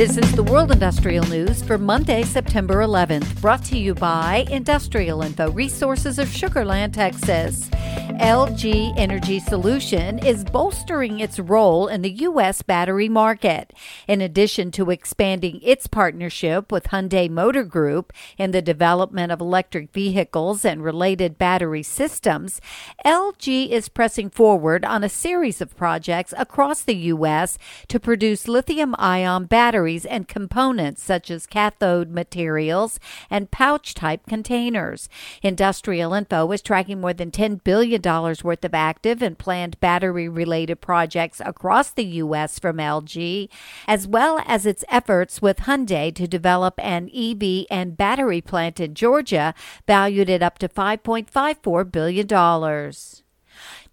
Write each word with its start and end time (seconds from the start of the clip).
This 0.00 0.16
is 0.16 0.32
the 0.32 0.42
World 0.42 0.72
Industrial 0.72 1.26
News 1.26 1.62
for 1.62 1.76
Monday, 1.76 2.22
September 2.22 2.76
11th, 2.76 3.38
brought 3.42 3.62
to 3.64 3.76
you 3.76 3.94
by 3.94 4.46
Industrial 4.50 5.20
Info 5.20 5.50
Resources 5.50 6.18
of 6.18 6.26
Sugarland, 6.28 6.94
Texas. 6.94 7.68
LG 8.20 8.92
Energy 8.98 9.40
Solution 9.40 10.18
is 10.18 10.44
bolstering 10.44 11.20
its 11.20 11.38
role 11.38 11.88
in 11.88 12.02
the 12.02 12.10
U.S. 12.28 12.60
battery 12.60 13.08
market. 13.08 13.72
In 14.06 14.20
addition 14.20 14.70
to 14.72 14.90
expanding 14.90 15.58
its 15.62 15.86
partnership 15.86 16.70
with 16.70 16.88
Hyundai 16.88 17.30
Motor 17.30 17.64
Group 17.64 18.12
in 18.36 18.50
the 18.50 18.60
development 18.60 19.32
of 19.32 19.40
electric 19.40 19.90
vehicles 19.94 20.66
and 20.66 20.84
related 20.84 21.38
battery 21.38 21.82
systems, 21.82 22.60
LG 23.06 23.70
is 23.70 23.88
pressing 23.88 24.28
forward 24.28 24.84
on 24.84 25.02
a 25.02 25.08
series 25.08 25.62
of 25.62 25.74
projects 25.74 26.34
across 26.36 26.82
the 26.82 26.96
U.S. 26.96 27.56
to 27.88 27.98
produce 27.98 28.46
lithium 28.46 28.94
ion 28.98 29.46
batteries 29.46 30.04
and 30.04 30.28
components 30.28 31.02
such 31.02 31.30
as 31.30 31.46
cathode 31.46 32.10
materials 32.10 33.00
and 33.30 33.50
pouch 33.50 33.94
type 33.94 34.26
containers. 34.26 35.08
Industrial 35.42 36.12
Info 36.12 36.52
is 36.52 36.60
tracking 36.60 37.00
more 37.00 37.14
than 37.14 37.30
$10 37.30 37.64
billion 37.64 38.09
worth 38.42 38.64
of 38.64 38.74
active 38.74 39.22
and 39.22 39.38
planned 39.38 39.78
battery 39.78 40.28
related 40.28 40.80
projects 40.80 41.40
across 41.44 41.90
the 41.92 42.04
U.S. 42.04 42.58
from 42.58 42.78
LG, 42.78 43.48
as 43.86 44.08
well 44.08 44.42
as 44.46 44.66
its 44.66 44.84
efforts 44.88 45.40
with 45.40 45.58
Hyundai 45.58 46.12
to 46.16 46.26
develop 46.26 46.74
an 46.78 47.08
EV 47.14 47.66
and 47.70 47.96
battery 47.96 48.40
plant 48.40 48.80
in 48.80 48.94
Georgia 48.94 49.54
valued 49.86 50.28
at 50.28 50.42
up 50.42 50.58
to 50.58 50.68
$5.54 50.68 51.92
billion. 51.92 53.29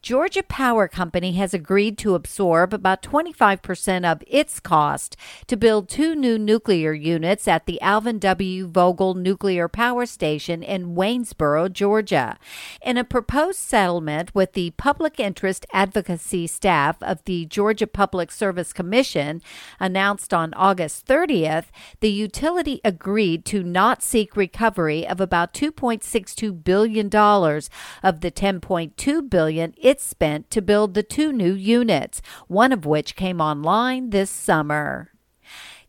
Georgia 0.08 0.42
Power 0.42 0.88
Company 0.88 1.34
has 1.34 1.54
agreed 1.54 1.98
to 1.98 2.16
absorb 2.16 2.74
about 2.74 3.02
25% 3.02 4.10
of 4.10 4.24
its 4.26 4.62
cost 4.62 5.18
to 5.48 5.58
build 5.58 5.90
two 5.90 6.16
new 6.16 6.40
nuclear 6.40 6.94
units 6.94 7.46
at 7.46 7.66
the 7.66 7.82
Alvin 7.82 8.18
W. 8.20 8.70
Vogtle 8.70 9.18
Nuclear 9.18 9.68
Power 9.68 10.06
Station 10.06 10.64
in 10.64 10.96
Waynesboro, 10.96 11.68
Georgia. 11.68 12.38
In 12.82 12.96
a 12.96 13.04
proposed 13.04 13.60
settlement 13.60 14.34
with 14.34 14.54
the 14.54 14.72
public 14.78 15.20
interest 15.20 15.66
advocacy 15.74 16.48
staff 16.48 17.04
of 17.04 17.22
the 17.26 17.46
Georgia 17.46 17.86
Public 17.86 18.32
Service 18.32 18.72
Commission 18.72 19.42
announced 19.78 20.34
on 20.34 20.54
August 20.54 21.06
30th, 21.06 21.66
the 22.00 22.10
utility 22.10 22.80
agreed 22.86 23.44
to 23.44 23.62
not 23.62 24.02
seek 24.02 24.38
recovery 24.38 25.06
of 25.06 25.20
about 25.20 25.54
2.62 25.54 26.64
billion 26.64 27.10
dollars 27.10 27.70
of 28.02 28.22
the 28.22 28.32
10.2 28.32 29.30
billion 29.30 29.74
it 29.76 29.97
spent 30.00 30.50
to 30.52 30.62
build 30.62 30.94
the 30.94 31.04
two 31.04 31.32
new 31.32 31.54
units, 31.54 32.22
one 32.48 32.72
of 32.72 32.86
which 32.86 33.16
came 33.16 33.42
online 33.42 34.10
this 34.12 34.30
summer. 34.30 35.12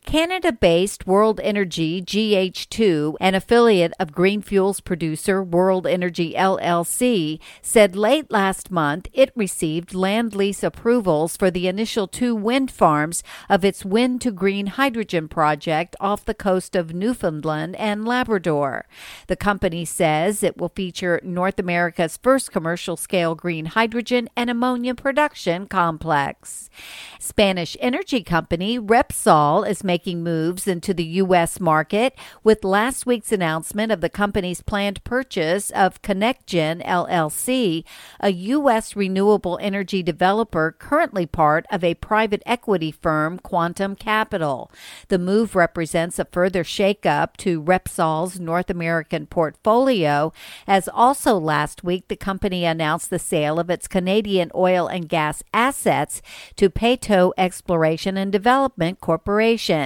Canada 0.08 0.50
based 0.50 1.06
World 1.06 1.38
Energy 1.40 2.00
GH2, 2.00 3.16
an 3.20 3.34
affiliate 3.34 3.92
of 4.00 4.10
green 4.10 4.40
fuels 4.40 4.80
producer 4.80 5.42
World 5.42 5.86
Energy 5.86 6.32
LLC, 6.32 7.38
said 7.60 7.94
late 7.94 8.30
last 8.30 8.70
month 8.70 9.06
it 9.12 9.30
received 9.36 9.92
land 9.92 10.34
lease 10.34 10.62
approvals 10.62 11.36
for 11.36 11.50
the 11.50 11.68
initial 11.68 12.08
two 12.08 12.34
wind 12.34 12.70
farms 12.70 13.22
of 13.50 13.66
its 13.66 13.84
wind 13.84 14.22
to 14.22 14.30
green 14.30 14.68
hydrogen 14.68 15.28
project 15.28 15.94
off 16.00 16.24
the 16.24 16.32
coast 16.32 16.74
of 16.74 16.94
Newfoundland 16.94 17.76
and 17.76 18.06
Labrador. 18.06 18.86
The 19.26 19.36
company 19.36 19.84
says 19.84 20.42
it 20.42 20.56
will 20.56 20.70
feature 20.70 21.20
North 21.22 21.58
America's 21.58 22.16
first 22.16 22.50
commercial 22.50 22.96
scale 22.96 23.34
green 23.34 23.66
hydrogen 23.66 24.30
and 24.34 24.48
ammonia 24.48 24.94
production 24.94 25.66
complex. 25.66 26.70
Spanish 27.18 27.76
energy 27.78 28.22
company 28.22 28.78
Repsol 28.80 29.68
is 29.68 29.84
making 29.84 29.97
making 29.98 30.22
moves 30.22 30.68
into 30.68 30.94
the 30.94 31.18
U.S. 31.22 31.58
market 31.58 32.14
with 32.44 32.62
last 32.62 33.04
week's 33.04 33.32
announcement 33.32 33.90
of 33.90 34.00
the 34.00 34.08
company's 34.08 34.62
planned 34.62 35.02
purchase 35.02 35.70
of 35.70 36.00
ConnectGen 36.02 36.86
LLC, 36.86 37.82
a 38.20 38.30
U.S. 38.30 38.94
renewable 38.94 39.58
energy 39.60 40.00
developer 40.00 40.70
currently 40.78 41.26
part 41.26 41.66
of 41.72 41.82
a 41.82 41.94
private 41.94 42.44
equity 42.46 42.92
firm, 42.92 43.40
Quantum 43.40 43.96
Capital. 43.96 44.70
The 45.08 45.18
move 45.18 45.56
represents 45.56 46.20
a 46.20 46.26
further 46.26 46.62
shakeup 46.62 47.36
to 47.38 47.60
Repsol's 47.60 48.38
North 48.38 48.70
American 48.70 49.26
portfolio, 49.26 50.32
as 50.68 50.88
also 50.88 51.36
last 51.36 51.82
week 51.82 52.06
the 52.06 52.14
company 52.14 52.64
announced 52.64 53.10
the 53.10 53.18
sale 53.18 53.58
of 53.58 53.68
its 53.68 53.88
Canadian 53.88 54.52
oil 54.54 54.86
and 54.86 55.08
gas 55.08 55.42
assets 55.52 56.22
to 56.54 56.70
Peyto 56.70 57.32
Exploration 57.36 58.16
and 58.16 58.30
Development 58.30 59.00
Corporation. 59.00 59.77